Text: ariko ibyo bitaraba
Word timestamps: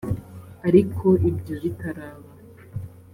ariko 0.67 1.07
ibyo 1.29 1.55
bitaraba 1.63 2.29